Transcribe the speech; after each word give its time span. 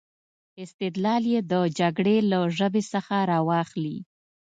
استدلال 0.63 1.23
یې 1.33 1.39
د 1.51 1.53
جګړې 1.79 2.17
له 2.31 2.39
ژبې 2.57 2.83
څخه 2.93 3.15
را 3.29 3.39
واخلي. 3.49 3.97